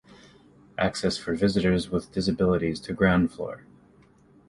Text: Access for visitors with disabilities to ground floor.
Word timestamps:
Access 0.79 1.19
for 1.19 1.35
visitors 1.35 1.91
with 1.91 2.11
disabilities 2.11 2.79
to 2.79 2.93
ground 2.93 3.31
floor. 3.31 3.65